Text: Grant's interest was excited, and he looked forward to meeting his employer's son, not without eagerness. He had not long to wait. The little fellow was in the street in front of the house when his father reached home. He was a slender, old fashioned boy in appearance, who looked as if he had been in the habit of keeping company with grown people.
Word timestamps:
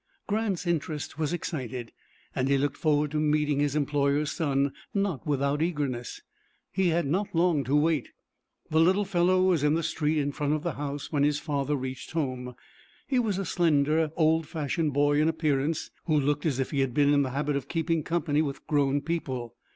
Grant's 0.25 0.65
interest 0.65 1.19
was 1.19 1.31
excited, 1.31 1.91
and 2.35 2.47
he 2.49 2.57
looked 2.57 2.75
forward 2.75 3.11
to 3.11 3.19
meeting 3.19 3.59
his 3.59 3.75
employer's 3.75 4.31
son, 4.31 4.73
not 4.95 5.27
without 5.27 5.61
eagerness. 5.61 6.21
He 6.71 6.87
had 6.87 7.05
not 7.05 7.35
long 7.35 7.63
to 7.65 7.75
wait. 7.75 8.09
The 8.71 8.79
little 8.79 9.05
fellow 9.05 9.43
was 9.43 9.61
in 9.63 9.75
the 9.75 9.83
street 9.83 10.17
in 10.17 10.31
front 10.31 10.53
of 10.53 10.63
the 10.63 10.73
house 10.73 11.11
when 11.11 11.21
his 11.21 11.37
father 11.37 11.75
reached 11.75 12.13
home. 12.13 12.55
He 13.07 13.19
was 13.19 13.37
a 13.37 13.45
slender, 13.45 14.09
old 14.15 14.47
fashioned 14.47 14.91
boy 14.91 15.21
in 15.21 15.29
appearance, 15.29 15.91
who 16.05 16.19
looked 16.19 16.47
as 16.47 16.57
if 16.59 16.71
he 16.71 16.79
had 16.79 16.95
been 16.95 17.13
in 17.13 17.21
the 17.21 17.29
habit 17.29 17.55
of 17.55 17.67
keeping 17.67 18.01
company 18.01 18.41
with 18.41 18.65
grown 18.65 19.01
people. 19.01 19.53